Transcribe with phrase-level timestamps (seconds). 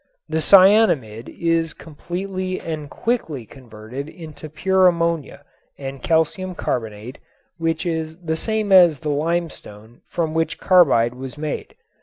[0.27, 5.45] The cyanamid is completely and quickly converted into pure ammonia
[5.77, 7.19] and calcium carbonate,
[7.59, 11.75] which is the same as the limestone from which carbide was made.